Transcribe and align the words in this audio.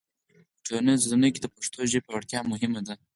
په 0.55 0.59
ټولنیزو 0.65 1.05
رسنیو 1.07 1.33
کې 1.33 1.41
د 1.41 1.47
پښتو 1.55 1.79
ژبې 1.91 2.01
پیاوړتیا 2.05 2.39
مهمه 2.51 2.81
ده. 2.87 2.95